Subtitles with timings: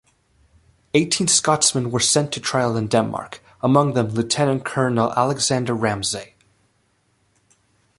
[0.95, 6.33] Eighteen Scotsmen were sent to trial in Denmark, among them Lieutenant Colonel Alexander Ramsay.